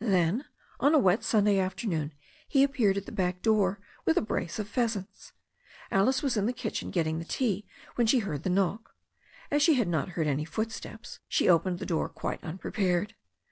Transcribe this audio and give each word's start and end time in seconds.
Then, 0.00 0.44
on 0.80 0.94
a 0.94 0.98
wet 0.98 1.22
Sunday 1.22 1.60
afternoon, 1.60 2.12
he 2.48 2.64
appeared 2.64 2.96
at 2.96 3.06
the 3.06 3.12
back 3.12 3.40
door 3.40 3.78
with 4.04 4.16
a 4.16 4.20
brace 4.20 4.58
of 4.58 4.68
pheasants. 4.68 5.30
Alice 5.92 6.24
was 6.24 6.36
in 6.36 6.46
the 6.46 6.52
kitchen 6.52 6.90
getting 6.90 7.20
the 7.20 7.24
tea 7.24 7.64
when 7.94 8.08
sl^^e 8.08 8.22
heard 8.22 8.42
the 8.42 8.50
knock. 8.50 8.96
As 9.48 9.62
she 9.62 9.74
had 9.74 9.86
not 9.86 10.08
heard 10.18 10.26
any 10.26 10.44
footsteps, 10.44 11.20
she 11.28 11.48
opened 11.48 11.78
the 11.78 11.86
door 11.86 12.08
quite 12.08 12.42
unprepared. 12.42 13.14